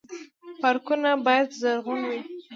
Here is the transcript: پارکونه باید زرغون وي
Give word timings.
پارکونه 0.61 1.11
باید 1.25 1.49
زرغون 1.61 2.01
وي 2.09 2.19